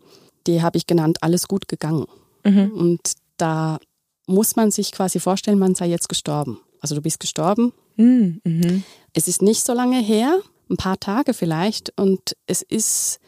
[0.47, 2.07] die habe ich genannt, alles gut gegangen.
[2.45, 2.73] Mhm.
[2.73, 3.01] Und
[3.37, 3.79] da
[4.27, 6.61] muss man sich quasi vorstellen, man sei jetzt gestorben.
[6.81, 7.73] Also du bist gestorben.
[7.97, 8.41] Mhm.
[8.45, 8.85] mhm.
[9.15, 10.39] Es ist nicht so lange her,
[10.71, 13.19] ein paar Tage vielleicht, und es ist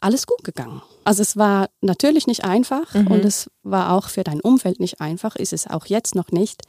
[0.00, 0.82] alles gut gegangen.
[1.04, 3.06] Also es war natürlich nicht einfach mhm.
[3.08, 6.62] und es war auch für dein Umfeld nicht einfach, ist es auch jetzt noch nicht.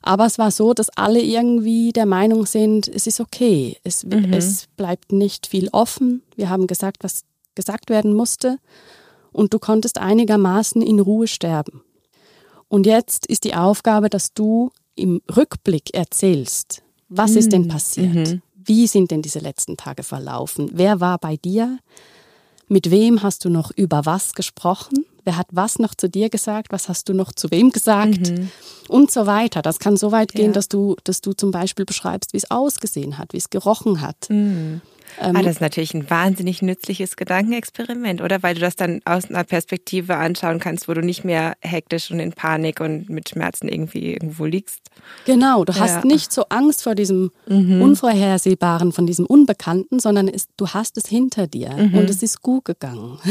[0.00, 4.32] Aber es war so, dass alle irgendwie der Meinung sind, es ist okay, es, mhm.
[4.32, 6.22] es bleibt nicht viel offen.
[6.36, 7.22] Wir haben gesagt, was
[7.54, 8.58] gesagt werden musste
[9.32, 11.82] und du konntest einigermaßen in Ruhe sterben.
[12.68, 17.38] Und jetzt ist die Aufgabe, dass du im Rückblick erzählst, was mhm.
[17.38, 17.68] ist denn mhm.
[17.68, 18.14] passiert?
[18.14, 18.42] Mhm.
[18.54, 20.70] Wie sind denn diese letzten Tage verlaufen?
[20.72, 21.78] Wer war bei dir?
[22.68, 25.04] Mit wem hast du noch über was gesprochen?
[25.24, 26.72] Wer hat was noch zu dir gesagt?
[26.72, 28.30] Was hast du noch zu wem gesagt?
[28.30, 28.50] Mhm.
[28.88, 29.60] Und so weiter.
[29.60, 30.52] Das kann so weit gehen, ja.
[30.52, 34.28] dass du, dass du zum Beispiel beschreibst, wie es ausgesehen hat, wie es gerochen hat.
[34.30, 34.80] Mhm.
[35.20, 38.42] Ähm, ah, das ist natürlich ein wahnsinnig nützliches Gedankenexperiment, oder?
[38.42, 42.20] Weil du das dann aus einer Perspektive anschauen kannst, wo du nicht mehr hektisch und
[42.20, 44.80] in Panik und mit Schmerzen irgendwie irgendwo liegst.
[45.24, 45.80] Genau, du ja.
[45.80, 47.82] hast nicht so Angst vor diesem mhm.
[47.82, 51.98] Unvorhersehbaren, von diesem Unbekannten, sondern es, du hast es hinter dir mhm.
[51.98, 53.18] und es ist gut gegangen.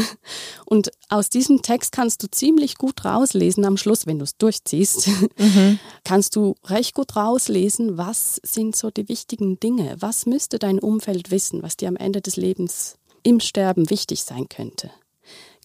[0.64, 5.08] Und aus diesem Text kannst du ziemlich gut rauslesen am Schluss, wenn du es durchziehst,
[5.38, 5.78] mhm.
[6.04, 11.30] kannst du recht gut rauslesen, was sind so die wichtigen Dinge, was müsste dein Umfeld
[11.30, 14.90] wissen, was dir am Ende des Lebens im Sterben wichtig sein könnte.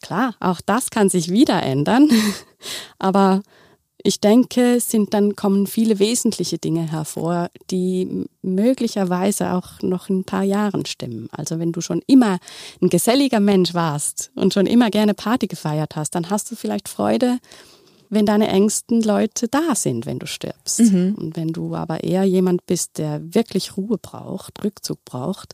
[0.01, 2.09] Klar, auch das kann sich wieder ändern,
[2.99, 3.41] aber
[4.03, 10.23] ich denke, sind dann kommen viele wesentliche Dinge hervor, die möglicherweise auch noch in ein
[10.25, 11.29] paar Jahren stimmen.
[11.31, 12.39] Also wenn du schon immer
[12.81, 16.89] ein geselliger Mensch warst und schon immer gerne Party gefeiert hast, dann hast du vielleicht
[16.89, 17.39] Freude,
[18.09, 20.81] wenn deine engsten Leute da sind, wenn du stirbst.
[20.81, 21.15] Mhm.
[21.15, 25.53] Und wenn du aber eher jemand bist, der wirklich Ruhe braucht, Rückzug braucht,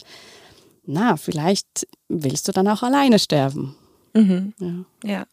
[0.90, 3.76] na, vielleicht willst du dann auch alleine sterben.
[4.14, 4.54] Mhm.
[4.60, 5.10] Ja.
[5.10, 5.26] ja.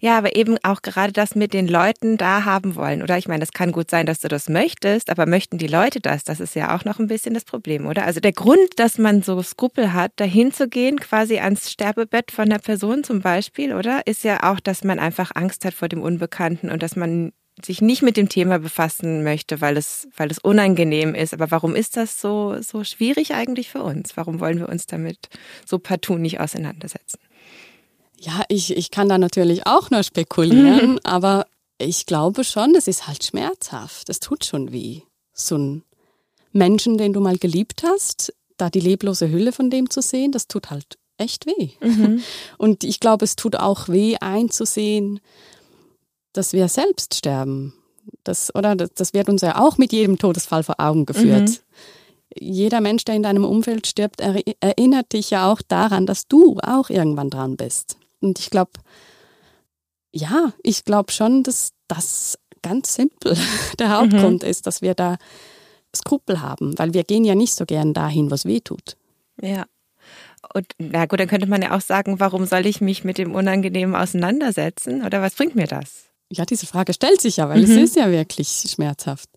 [0.00, 3.16] Ja, aber eben auch gerade das mit den Leuten da haben wollen, oder?
[3.16, 6.24] Ich meine, es kann gut sein, dass du das möchtest, aber möchten die Leute das?
[6.24, 8.04] Das ist ja auch noch ein bisschen das Problem, oder?
[8.04, 12.44] Also der Grund, dass man so Skrupel hat, dahin zu gehen, quasi ans Sterbebett von
[12.44, 14.06] einer Person zum Beispiel, oder?
[14.06, 17.32] Ist ja auch, dass man einfach Angst hat vor dem Unbekannten und dass man
[17.64, 21.34] sich nicht mit dem Thema befassen möchte, weil es, weil es unangenehm ist.
[21.34, 24.16] Aber warum ist das so, so schwierig eigentlich für uns?
[24.16, 25.28] Warum wollen wir uns damit
[25.66, 27.18] so partout nicht auseinandersetzen?
[28.18, 31.46] Ja, ich, ich kann da natürlich auch nur spekulieren, aber
[31.78, 34.08] ich glaube schon, das ist halt schmerzhaft.
[34.08, 35.00] Das tut schon weh.
[35.32, 35.82] So ein
[36.52, 40.46] Menschen, den du mal geliebt hast, da die leblose Hülle von dem zu sehen, das
[40.46, 41.70] tut halt echt weh.
[41.80, 42.22] Mhm.
[42.58, 45.20] Und ich glaube, es tut auch weh einzusehen,
[46.32, 47.74] dass wir selbst sterben.
[48.24, 51.48] Das, oder das, das wird uns ja auch mit jedem Todesfall vor Augen geführt.
[51.48, 51.58] Mhm.
[52.38, 56.88] Jeder Mensch, der in deinem Umfeld stirbt, erinnert dich ja auch daran, dass du auch
[56.88, 57.96] irgendwann dran bist.
[58.20, 58.72] Und ich glaube,
[60.12, 63.36] ja, ich glaube schon, dass das ganz simpel
[63.78, 64.48] der Hauptgrund mhm.
[64.48, 65.18] ist, dass wir da
[65.94, 68.96] Skrupel haben, weil wir gehen ja nicht so gern dahin, was weh tut.
[69.40, 69.66] Ja.
[70.54, 73.34] Und na gut, dann könnte man ja auch sagen, warum soll ich mich mit dem
[73.34, 75.04] Unangenehmen auseinandersetzen?
[75.04, 76.11] Oder was bringt mir das?
[76.34, 77.70] Ja, diese Frage stellt sich ja, weil mhm.
[77.70, 79.28] es ist ja wirklich schmerzhaft.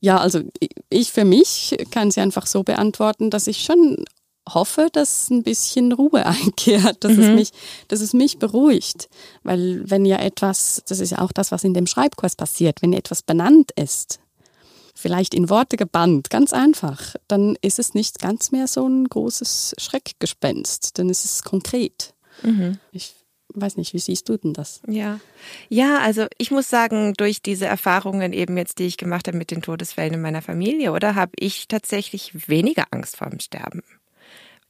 [0.00, 0.42] Ja, also
[0.88, 4.04] ich für mich kann sie einfach so beantworten, dass ich schon
[4.48, 7.22] hoffe, dass ein bisschen Ruhe einkehrt, dass, mhm.
[7.22, 7.50] es mich,
[7.88, 9.08] dass es mich beruhigt.
[9.42, 12.92] Weil wenn ja etwas, das ist ja auch das, was in dem Schreibkurs passiert, wenn
[12.92, 14.20] etwas benannt ist,
[14.94, 19.74] vielleicht in Worte gebannt, ganz einfach, dann ist es nicht ganz mehr so ein großes
[19.78, 22.14] Schreckgespenst, dann ist es konkret.
[22.42, 22.78] Mhm.
[22.92, 23.14] Ich
[23.54, 24.80] weiß nicht, wie siehst du denn das?
[24.86, 25.20] Ja.
[25.68, 29.50] Ja, also ich muss sagen, durch diese Erfahrungen eben jetzt, die ich gemacht habe mit
[29.50, 33.82] den Todesfällen in meiner Familie, oder habe ich tatsächlich weniger Angst vor dem Sterben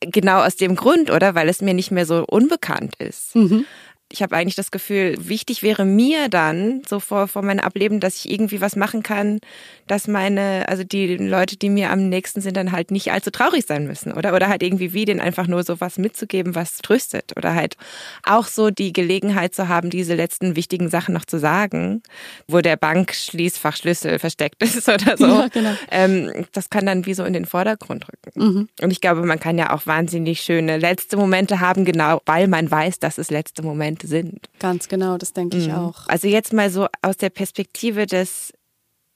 [0.00, 1.34] genau aus dem Grund, oder?
[1.34, 3.34] Weil es mir nicht mehr so unbekannt ist.
[3.34, 3.64] Mhm.
[4.10, 8.24] Ich habe eigentlich das Gefühl, wichtig wäre mir dann, so vor, vor meinem Ableben, dass
[8.24, 9.38] ich irgendwie was machen kann,
[9.86, 13.66] dass meine, also die Leute, die mir am nächsten sind, dann halt nicht allzu traurig
[13.66, 14.34] sein müssen, oder?
[14.34, 17.36] Oder halt irgendwie wie denen einfach nur so was mitzugeben, was tröstet.
[17.36, 17.76] Oder halt
[18.24, 22.02] auch so die Gelegenheit zu haben, diese letzten wichtigen Sachen noch zu sagen,
[22.46, 25.26] wo der Bankschließfachschlüssel versteckt ist oder so.
[25.26, 25.74] Ja, genau.
[25.90, 28.32] ähm, das kann dann wie so in den Vordergrund rücken.
[28.40, 28.68] Mhm.
[28.80, 32.70] Und ich glaube, man kann ja auch wahnsinnig schöne letzte Momente haben, genau, weil man
[32.70, 34.48] weiß, dass es letzte Momente sind.
[34.58, 35.74] Ganz genau, das denke ich mhm.
[35.74, 36.06] auch.
[36.08, 38.52] Also jetzt mal so aus der Perspektive des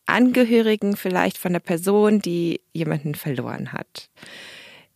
[0.06, 4.10] Angehörigen vielleicht von der Person, die jemanden verloren hat.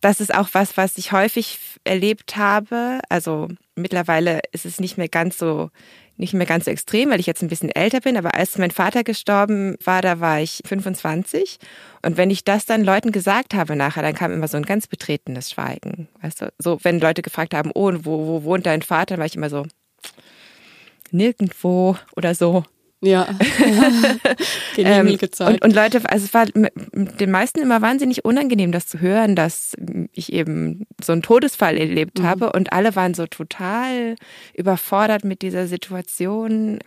[0.01, 2.99] Das ist auch was, was ich häufig erlebt habe.
[3.09, 5.69] Also mittlerweile ist es nicht mehr ganz so
[6.17, 8.71] nicht mehr ganz so extrem, weil ich jetzt ein bisschen älter bin, aber als mein
[8.71, 11.59] Vater gestorben war, da war ich 25
[12.01, 14.87] und wenn ich das dann Leuten gesagt habe nachher, dann kam immer so ein ganz
[14.87, 16.53] betretenes Schweigen, weißt du?
[16.57, 19.49] So, wenn Leute gefragt haben, oh, wo, wo wohnt dein Vater, dann war ich immer
[19.49, 19.65] so
[21.11, 22.63] nirgendwo oder so.
[22.99, 23.27] Ja.
[24.77, 29.35] ähm, und, und Leute, also es war den meisten immer wahnsinnig unangenehm, das zu hören,
[29.35, 29.75] dass
[30.13, 32.23] ich eben so einen Todesfall erlebt mhm.
[32.23, 34.15] habe und alle waren so total
[34.55, 36.79] überfordert mit dieser Situation.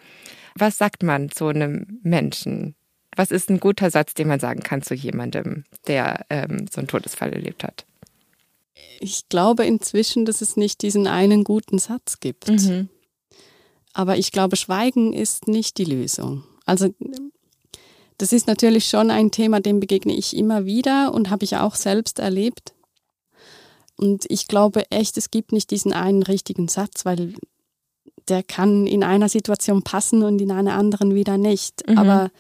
[0.57, 2.75] Was sagt man zu einem Menschen?
[3.17, 6.89] Was ist ein guter Satz, den man sagen kann zu jemandem, der ähm, so einen
[6.89, 7.87] Todesfall erlebt hat?
[8.99, 12.49] Ich glaube inzwischen, dass es nicht diesen einen guten Satz gibt.
[12.49, 12.89] Mhm.
[13.93, 16.45] Aber ich glaube, Schweigen ist nicht die Lösung.
[16.65, 16.95] Also
[18.19, 21.75] das ist natürlich schon ein Thema, dem begegne ich immer wieder und habe ich auch
[21.75, 22.75] selbst erlebt.
[23.97, 27.35] Und ich glaube echt, es gibt nicht diesen einen richtigen Satz, weil
[28.29, 31.89] der kann in einer Situation passen und in einer anderen wieder nicht.
[31.89, 31.99] Mhm.
[31.99, 32.31] Aber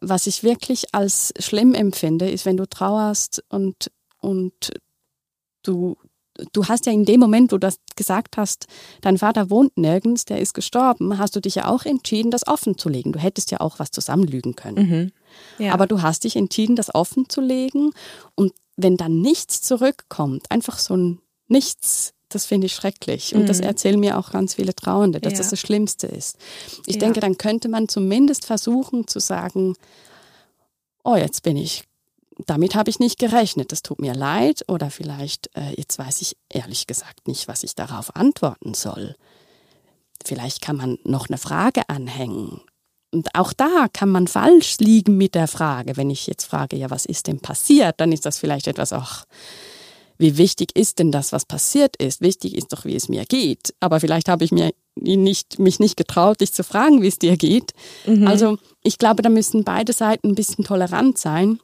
[0.00, 4.72] was ich wirklich als schlimm empfinde, ist, wenn du trauerst und, und
[5.62, 5.96] du
[6.52, 8.66] du hast ja in dem Moment, wo du das gesagt hast,
[9.00, 12.78] dein Vater wohnt nirgends, der ist gestorben, hast du dich ja auch entschieden, das offen
[12.78, 13.12] zu legen.
[13.12, 14.88] Du hättest ja auch was zusammenlügen können.
[14.88, 15.12] Mhm.
[15.64, 15.74] Ja.
[15.74, 17.92] Aber du hast dich entschieden, das offen zu legen.
[18.34, 23.34] Und wenn dann nichts zurückkommt, einfach so ein Nichts, das finde ich schrecklich.
[23.34, 23.46] Und mhm.
[23.46, 25.38] das erzählen mir auch ganz viele Trauernde, dass ja.
[25.38, 26.38] das das Schlimmste ist.
[26.86, 27.00] Ich ja.
[27.00, 29.74] denke, dann könnte man zumindest versuchen zu sagen,
[31.02, 31.84] oh, jetzt bin ich
[32.46, 33.72] damit habe ich nicht gerechnet.
[33.72, 37.74] Das tut mir leid oder vielleicht, äh, jetzt weiß ich ehrlich gesagt nicht, was ich
[37.74, 39.16] darauf antworten soll.
[40.24, 42.60] Vielleicht kann man noch eine Frage anhängen.
[43.12, 45.96] Und auch da kann man falsch liegen mit der Frage.
[45.96, 49.24] Wenn ich jetzt frage, ja, was ist denn passiert, dann ist das vielleicht etwas, ach,
[50.18, 52.20] wie wichtig ist denn das, was passiert ist?
[52.20, 53.74] Wichtig ist doch, wie es mir geht.
[53.80, 57.36] Aber vielleicht habe ich mir nicht, mich nicht getraut, dich zu fragen, wie es dir
[57.36, 57.72] geht.
[58.06, 58.26] Mhm.
[58.26, 61.58] Also ich glaube, da müssen beide Seiten ein bisschen tolerant sein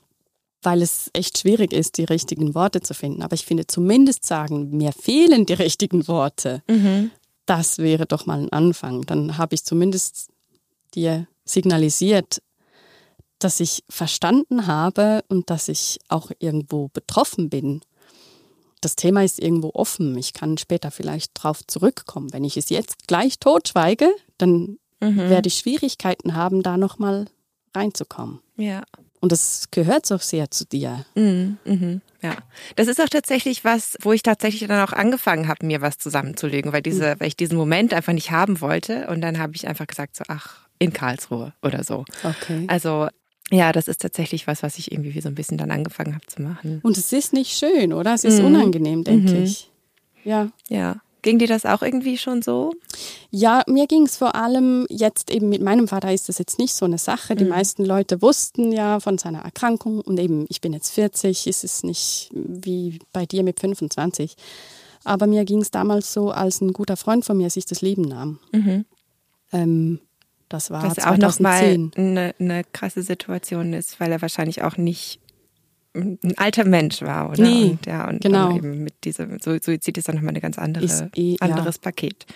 [0.66, 3.22] weil es echt schwierig ist, die richtigen Worte zu finden.
[3.22, 6.60] Aber ich finde zumindest sagen, mir fehlen die richtigen Worte.
[6.68, 7.12] Mhm.
[7.46, 9.02] Das wäre doch mal ein Anfang.
[9.02, 10.28] Dann habe ich zumindest
[10.92, 12.42] dir signalisiert,
[13.38, 17.82] dass ich verstanden habe und dass ich auch irgendwo betroffen bin.
[18.80, 20.18] Das Thema ist irgendwo offen.
[20.18, 22.32] Ich kann später vielleicht darauf zurückkommen.
[22.32, 25.16] Wenn ich es jetzt gleich totschweige, dann mhm.
[25.16, 27.26] werde ich Schwierigkeiten haben, da nochmal
[27.72, 28.40] reinzukommen.
[28.56, 28.82] Ja.
[29.20, 31.04] Und das gehört so sehr zu dir.
[31.14, 32.36] Mhm, mhm, ja,
[32.76, 36.72] das ist auch tatsächlich was, wo ich tatsächlich dann auch angefangen habe, mir was zusammenzulegen,
[36.72, 37.20] weil diese, mhm.
[37.20, 39.06] weil ich diesen Moment einfach nicht haben wollte.
[39.08, 42.04] Und dann habe ich einfach gesagt so, ach, in Karlsruhe oder so.
[42.22, 42.64] Okay.
[42.68, 43.08] Also
[43.50, 46.42] ja, das ist tatsächlich was, was ich irgendwie so ein bisschen dann angefangen habe zu
[46.42, 46.80] machen.
[46.82, 48.12] Und es ist nicht schön, oder?
[48.14, 48.46] Es ist mhm.
[48.46, 49.44] unangenehm, denke mhm.
[49.44, 49.70] ich.
[50.24, 50.48] Ja.
[50.68, 50.96] Ja.
[51.26, 52.72] Ging dir das auch irgendwie schon so?
[53.32, 56.72] Ja, mir ging es vor allem jetzt eben mit meinem Vater ist das jetzt nicht
[56.72, 57.34] so eine Sache.
[57.34, 57.50] Die mhm.
[57.50, 61.82] meisten Leute wussten ja von seiner Erkrankung und eben, ich bin jetzt 40, ist es
[61.82, 64.36] nicht wie bei dir mit 25.
[65.02, 68.02] Aber mir ging es damals so, als ein guter Freund von mir sich das Leben
[68.02, 68.38] nahm.
[68.52, 68.84] Mhm.
[69.52, 69.98] Ähm,
[70.48, 71.12] das war Was 2010.
[71.12, 75.18] auch nochmal eine, eine krasse Situation ist, weil er wahrscheinlich auch nicht
[75.96, 77.42] ein alter Mensch war, oder?
[77.42, 78.54] Nee, und, ja, und genau.
[78.54, 81.82] eben mit diesem Suizid ist dann nochmal ein ganz andere, eh, anderes ja.
[81.82, 82.26] Paket.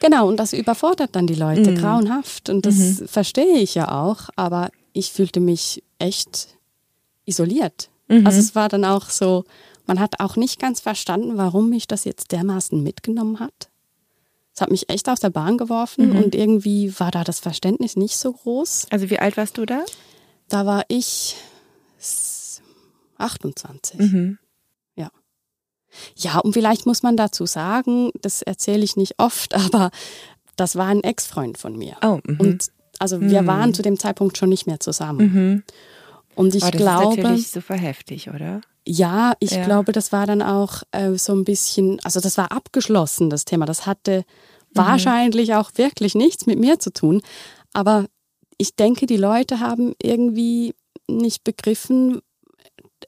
[0.00, 1.76] Genau, und das überfordert dann die Leute, mhm.
[1.76, 2.48] grauenhaft.
[2.50, 3.08] Und das mhm.
[3.08, 6.48] verstehe ich ja auch, aber ich fühlte mich echt
[7.24, 7.88] isoliert.
[8.08, 8.26] Mhm.
[8.26, 9.44] Also es war dann auch so,
[9.86, 13.70] man hat auch nicht ganz verstanden, warum mich das jetzt dermaßen mitgenommen hat.
[14.54, 16.18] Es hat mich echt aus der Bahn geworfen mhm.
[16.18, 18.88] und irgendwie war da das Verständnis nicht so groß.
[18.90, 19.84] Also wie alt warst du da?
[20.48, 21.36] Da war ich
[23.18, 24.00] 28.
[24.00, 24.38] Mhm.
[24.96, 25.10] Ja.
[26.16, 29.90] Ja, und vielleicht muss man dazu sagen, das erzähle ich nicht oft, aber
[30.56, 31.96] das war ein Ex-Freund von mir.
[32.02, 32.38] Oh, mh.
[32.38, 33.46] Und also wir mhm.
[33.46, 35.32] waren zu dem Zeitpunkt schon nicht mehr zusammen.
[35.32, 35.62] Mhm.
[36.34, 37.14] Und ich oh, das glaube.
[37.14, 38.60] ist natürlich super heftig, oder?
[38.86, 39.64] Ja, ich ja.
[39.64, 43.66] glaube, das war dann auch äh, so ein bisschen, also das war abgeschlossen, das Thema.
[43.66, 44.24] Das hatte
[44.72, 47.22] wahrscheinlich auch wirklich nichts mit mir zu tun.
[47.72, 48.06] Aber
[48.56, 50.74] ich denke, die Leute haben irgendwie
[51.08, 52.20] nicht begriffen,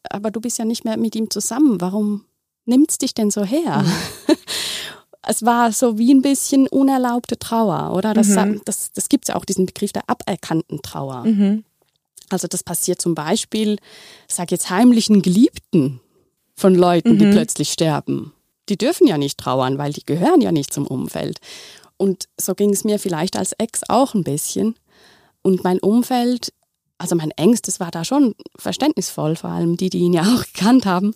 [0.09, 1.81] aber du bist ja nicht mehr mit ihm zusammen.
[1.81, 2.25] Warum
[2.65, 3.83] nimmt's dich denn so her?
[3.83, 4.35] Mhm.
[5.27, 8.15] es war so wie ein bisschen unerlaubte Trauer, oder?
[8.15, 8.63] Das, mhm.
[8.65, 11.25] das, das gibt es ja auch, diesen Begriff der aberkannten Trauer.
[11.25, 11.65] Mhm.
[12.31, 13.79] Also das passiert zum Beispiel,
[14.29, 16.01] sag jetzt heimlichen Geliebten
[16.55, 17.33] von Leuten, die mhm.
[17.33, 18.33] plötzlich sterben.
[18.69, 21.41] Die dürfen ja nicht trauern, weil die gehören ja nicht zum Umfeld.
[21.97, 24.77] Und so ging es mir vielleicht als Ex auch ein bisschen.
[25.43, 26.53] Und mein Umfeld,
[27.01, 30.87] also mein Ängstes war da schon verständnisvoll, vor allem die, die ihn ja auch gekannt
[30.87, 31.15] haben.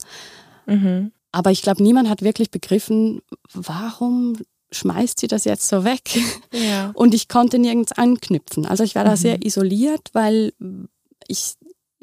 [0.66, 1.12] Mhm.
[1.30, 3.20] Aber ich glaube, niemand hat wirklich begriffen,
[3.52, 4.36] warum
[4.72, 6.02] schmeißt sie das jetzt so weg?
[6.52, 6.90] Ja.
[6.94, 8.66] Und ich konnte nirgends anknüpfen.
[8.66, 9.08] Also ich war mhm.
[9.08, 10.52] da sehr isoliert, weil
[11.28, 11.54] ich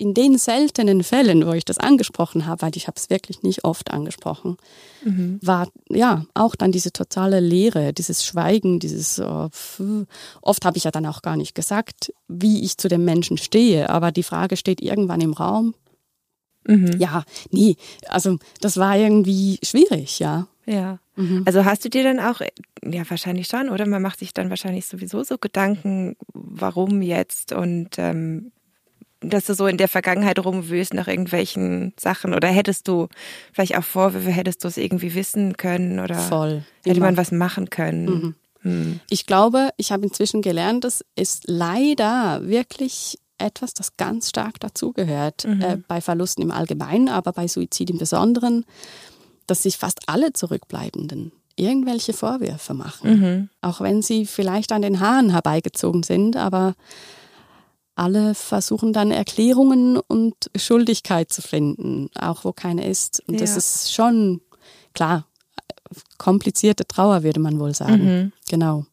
[0.02, 3.64] in den seltenen Fällen, wo ich das angesprochen habe, weil ich habe es wirklich nicht
[3.64, 4.58] oft angesprochen,
[5.06, 5.40] mhm.
[5.44, 9.50] war ja auch dann diese totale Leere, dieses Schweigen, dieses oh,
[10.42, 13.92] oft habe ich ja dann auch gar nicht gesagt, wie ich zu dem Menschen stehe,
[13.92, 15.76] aber die Frage steht irgendwann im Raum,
[16.68, 16.98] Mhm.
[17.00, 17.76] Ja, nee,
[18.08, 20.48] also das war irgendwie schwierig, ja.
[20.68, 21.00] Ja.
[21.16, 21.42] Mhm.
[21.46, 22.40] Also hast du dir dann auch,
[22.84, 23.88] ja, wahrscheinlich schon, oder?
[23.88, 28.52] Man macht sich dann wahrscheinlich sowieso so Gedanken, warum jetzt und ähm,
[29.22, 33.08] dass du so in der Vergangenheit rumwühlst nach irgendwelchen Sachen oder hättest du
[33.54, 37.70] vielleicht auch Vorwürfe, hättest du es irgendwie wissen können oder Voll, hätte man was machen
[37.70, 38.06] können?
[38.06, 38.36] Mhm.
[38.64, 39.00] Hm.
[39.10, 45.46] Ich glaube, ich habe inzwischen gelernt, dass es leider wirklich etwas, das ganz stark dazugehört,
[45.46, 45.62] mhm.
[45.62, 48.66] äh, bei Verlusten im Allgemeinen, aber bei Suizid im Besonderen,
[49.48, 53.20] dass sich fast alle Zurückbleibenden irgendwelche Vorwürfe machen.
[53.20, 53.50] Mhm.
[53.62, 56.76] Auch wenn sie vielleicht an den Haaren herbeigezogen sind, aber
[57.96, 63.22] alle versuchen dann Erklärungen und Schuldigkeit zu finden, auch wo keine ist.
[63.28, 63.42] Und ja.
[63.42, 64.42] das ist schon,
[64.94, 65.28] klar,
[66.18, 68.06] komplizierte Trauer, würde man wohl sagen.
[68.06, 68.32] Mhm.
[68.50, 68.86] Genau.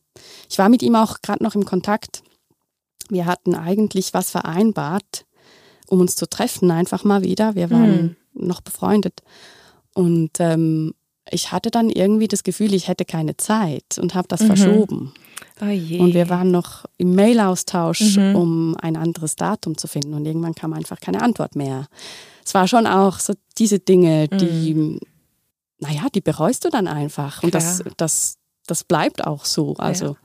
[0.50, 2.22] Ich war mit ihm auch gerade noch im Kontakt
[3.08, 5.26] wir hatten eigentlich was vereinbart,
[5.86, 7.54] um uns zu treffen, einfach mal wieder.
[7.54, 8.46] Wir waren mhm.
[8.46, 9.22] noch befreundet.
[9.94, 10.94] Und ähm,
[11.30, 14.46] ich hatte dann irgendwie das Gefühl, ich hätte keine Zeit und habe das mhm.
[14.46, 15.14] verschoben.
[15.60, 18.36] Oh und wir waren noch im Mailaustausch, mhm.
[18.36, 20.14] um ein anderes Datum zu finden.
[20.14, 21.88] Und irgendwann kam einfach keine Antwort mehr.
[22.44, 25.00] Es war schon auch so diese Dinge, die, mhm.
[25.80, 27.42] naja, die bereust du dann einfach.
[27.42, 29.74] Und das, das, das bleibt auch so.
[29.74, 30.16] Also ja.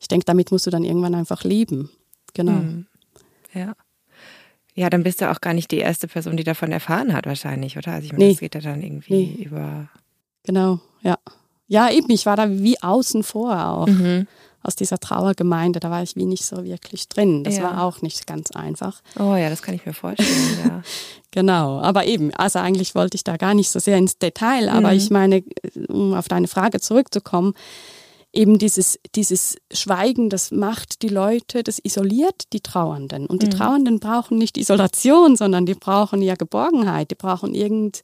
[0.00, 1.90] ich denke, damit musst du dann irgendwann einfach leben.
[2.34, 2.52] Genau.
[2.52, 2.86] Mhm.
[3.52, 3.74] Ja.
[4.74, 7.76] Ja, dann bist du auch gar nicht die erste Person, die davon erfahren hat, wahrscheinlich,
[7.76, 7.94] oder?
[7.94, 8.30] Also ich meine, nee.
[8.30, 9.44] das geht ja dann irgendwie nee.
[9.44, 9.88] über.
[10.44, 11.18] Genau, ja.
[11.66, 13.86] Ja, eben, ich war da wie außen vor auch.
[13.86, 14.26] Mhm.
[14.62, 17.44] Aus dieser Trauergemeinde, da war ich wie nicht so wirklich drin.
[17.44, 17.62] Das ja.
[17.62, 19.00] war auch nicht ganz einfach.
[19.18, 20.82] Oh ja, das kann ich mir vorstellen, ja.
[21.30, 24.90] genau, aber eben, also eigentlich wollte ich da gar nicht so sehr ins Detail, aber
[24.90, 24.96] mhm.
[24.96, 25.44] ich meine,
[25.88, 27.54] um auf deine Frage zurückzukommen,
[28.32, 33.26] eben dieses, dieses Schweigen, das macht die Leute, das isoliert die Trauernden.
[33.26, 33.50] Und die mhm.
[33.52, 38.02] Trauernden brauchen nicht Isolation, sondern die brauchen ja Geborgenheit, die brauchen irgend,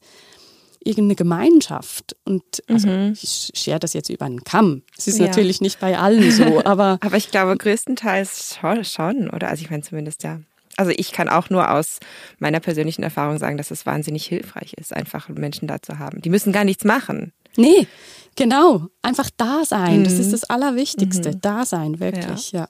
[0.85, 2.15] irgendeine Gemeinschaft.
[2.23, 3.13] Und also mhm.
[3.21, 4.83] ich schere das jetzt über einen Kamm.
[4.97, 5.27] Es ist ja.
[5.27, 6.99] natürlich nicht bei allen so, aber.
[7.01, 9.49] aber ich glaube, größtenteils schon, oder?
[9.49, 10.39] Also ich meine zumindest ja.
[10.77, 11.99] Also ich kann auch nur aus
[12.37, 16.21] meiner persönlichen Erfahrung sagen, dass es wahnsinnig hilfreich ist, einfach Menschen da zu haben.
[16.21, 17.31] Die müssen gar nichts machen.
[17.57, 17.87] Nee,
[18.35, 18.87] genau.
[19.01, 19.99] Einfach da sein.
[19.99, 20.03] Mhm.
[20.03, 20.31] Das ist mhm.
[20.31, 21.31] das Allerwichtigste.
[21.31, 21.41] Mhm.
[21.41, 22.61] Da sein, wirklich, ja.
[22.61, 22.69] ja.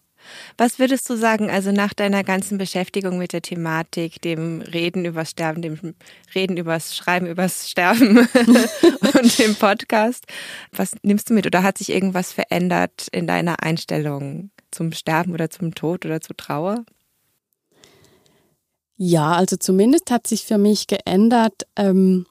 [0.58, 5.32] Was würdest du sagen, also nach deiner ganzen Beschäftigung mit der Thematik, dem Reden übers
[5.32, 5.96] Sterben, dem
[6.34, 8.18] Reden übers Schreiben übers Sterben
[9.20, 10.26] und dem Podcast,
[10.72, 15.50] was nimmst du mit oder hat sich irgendwas verändert in deiner Einstellung zum Sterben oder
[15.50, 16.86] zum Tod oder zur Trauer?
[18.98, 22.26] Ja, also zumindest hat sich für mich geändert, ähm,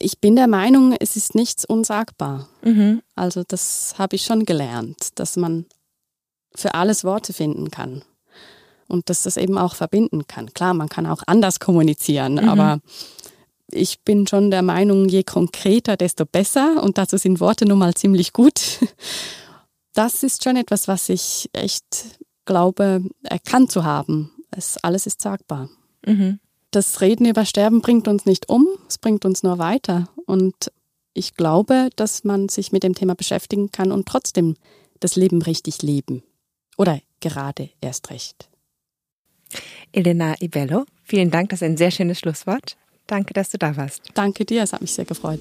[0.00, 2.48] ich bin der Meinung, es ist nichts unsagbar.
[2.62, 3.02] Mhm.
[3.14, 5.66] Also das habe ich schon gelernt, dass man
[6.54, 8.02] für alles Worte finden kann
[8.88, 10.52] und dass das eben auch verbinden kann.
[10.54, 12.48] Klar, man kann auch anders kommunizieren, mhm.
[12.48, 12.80] aber
[13.70, 17.94] ich bin schon der Meinung, je konkreter, desto besser und dazu sind Worte nun mal
[17.94, 18.60] ziemlich gut.
[19.94, 24.30] Das ist schon etwas, was ich echt glaube, erkannt zu haben.
[24.52, 25.70] Es, alles ist sagbar.
[26.06, 26.38] Mhm
[26.70, 30.08] das Reden über Sterben bringt uns nicht um, es bringt uns nur weiter.
[30.26, 30.70] Und
[31.14, 34.54] ich glaube, dass man sich mit dem Thema beschäftigen kann und trotzdem
[35.00, 36.22] das Leben richtig leben.
[36.78, 38.48] Oder gerade erst recht.
[39.92, 42.76] Elena Ibello, vielen Dank, das ist ein sehr schönes Schlusswort.
[43.06, 44.02] Danke, dass du da warst.
[44.14, 45.40] Danke dir, es hat mich sehr gefreut.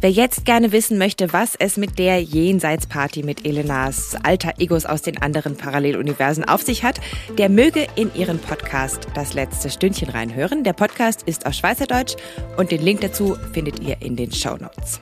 [0.00, 5.02] Wer jetzt gerne wissen möchte, was es mit der Jenseitsparty mit Elenas alter Egos aus
[5.02, 7.00] den anderen Paralleluniversen auf sich hat,
[7.36, 10.62] der möge in ihren Podcast Das letzte Stündchen reinhören.
[10.62, 12.14] Der Podcast ist auf Schweizerdeutsch
[12.56, 15.00] und den Link dazu findet ihr in den Show Notes.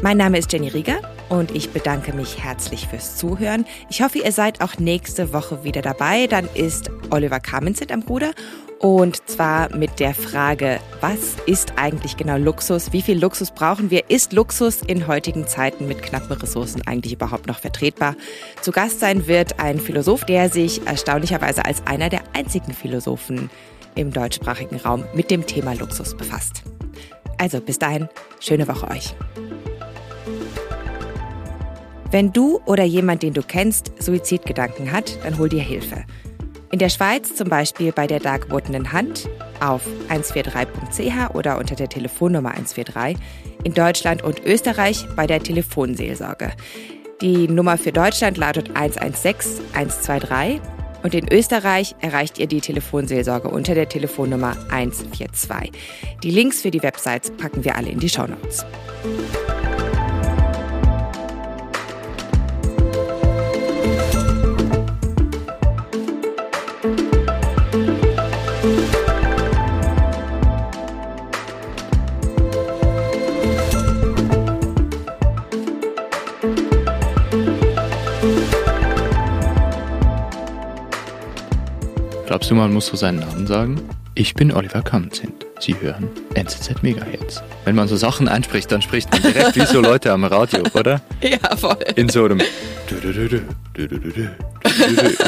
[0.00, 3.66] Mein Name ist Jenny Rieger und ich bedanke mich herzlich fürs Zuhören.
[3.90, 6.28] Ich hoffe, ihr seid auch nächste Woche wieder dabei.
[6.28, 8.30] Dann ist Oliver Kamenzitt am Ruder
[8.78, 12.92] und zwar mit der Frage, was ist eigentlich genau Luxus?
[12.92, 14.08] Wie viel Luxus brauchen wir?
[14.08, 18.14] Ist Luxus in heutigen Zeiten mit knappen Ressourcen eigentlich überhaupt noch vertretbar?
[18.62, 23.50] Zu Gast sein wird ein Philosoph, der sich erstaunlicherweise als einer der einzigen Philosophen
[23.96, 26.62] im deutschsprachigen Raum mit dem Thema Luxus befasst.
[27.36, 29.14] Also bis dahin, schöne Woche euch.
[32.10, 36.04] Wenn du oder jemand, den du kennst, Suizidgedanken hat, dann hol dir Hilfe.
[36.70, 39.28] In der Schweiz zum Beispiel bei der dargebotenen Hand
[39.60, 43.16] auf 143.ch oder unter der Telefonnummer 143.
[43.64, 46.52] In Deutschland und Österreich bei der Telefonseelsorge.
[47.20, 50.60] Die Nummer für Deutschland lautet 116 123
[51.02, 55.72] und in Österreich erreicht ihr die Telefonseelsorge unter der Telefonnummer 142.
[56.22, 58.64] Die Links für die Websites packen wir alle in die Shownotes.
[58.64, 59.57] Notes.
[82.38, 83.80] Glaubst du, man muss so seinen Namen sagen?
[84.14, 85.44] Ich bin Oliver Kamzint.
[85.58, 87.42] Sie hören NZZ Megahertz.
[87.64, 91.02] Wenn man so Sachen anspricht, dann spricht man direkt wie so Leute am Radio, oder?
[91.20, 91.76] Ja, voll.
[91.96, 92.40] In so einem
[92.78, 93.18] in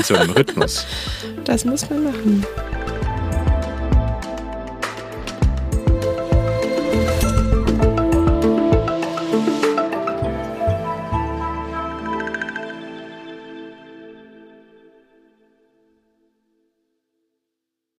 [0.05, 0.87] so einem Rhythmus.
[1.45, 2.47] Das muss man machen.